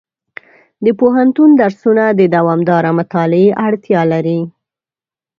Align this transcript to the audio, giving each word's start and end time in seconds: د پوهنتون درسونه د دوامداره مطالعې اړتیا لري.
د 0.85 0.87
پوهنتون 0.99 1.49
درسونه 1.61 2.03
د 2.19 2.21
دوامداره 2.35 2.89
مطالعې 2.99 3.49
اړتیا 3.67 4.01
لري. 4.13 4.39